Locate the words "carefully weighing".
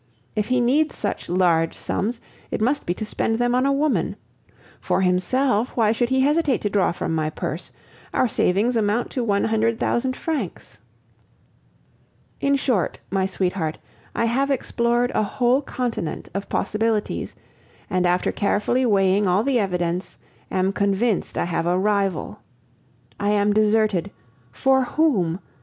18.31-19.27